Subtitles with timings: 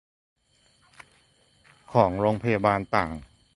[1.93, 3.11] ของโรงพยาบาลต่าง